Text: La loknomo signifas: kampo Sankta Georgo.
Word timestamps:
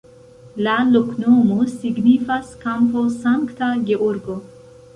La 0.67 0.77
loknomo 0.93 1.67
signifas: 1.73 2.51
kampo 2.65 3.07
Sankta 3.19 3.73
Georgo. 3.93 4.43